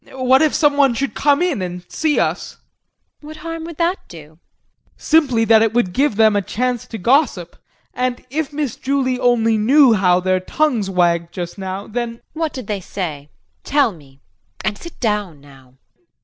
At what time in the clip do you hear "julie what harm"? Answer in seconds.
3.21-3.65